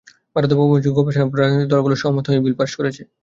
[0.35, 3.01] ভারতে বহু বছরের গবেষণার পর রাজনৈতিক দলগুলো সহমত হয়ে বিল পাস করেছে।